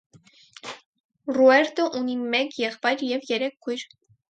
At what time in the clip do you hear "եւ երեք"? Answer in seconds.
3.13-3.57